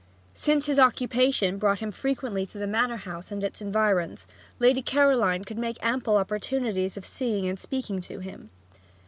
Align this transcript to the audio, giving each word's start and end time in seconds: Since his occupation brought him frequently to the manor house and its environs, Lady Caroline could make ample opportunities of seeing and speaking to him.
Since 0.33 0.65
his 0.65 0.79
occupation 0.79 1.59
brought 1.59 1.77
him 1.77 1.91
frequently 1.91 2.47
to 2.47 2.57
the 2.57 2.65
manor 2.65 2.97
house 2.97 3.31
and 3.31 3.43
its 3.43 3.61
environs, 3.61 4.25
Lady 4.57 4.81
Caroline 4.81 5.43
could 5.43 5.59
make 5.59 5.77
ample 5.85 6.17
opportunities 6.17 6.97
of 6.97 7.05
seeing 7.05 7.47
and 7.47 7.59
speaking 7.59 8.01
to 8.01 8.17
him. 8.17 8.49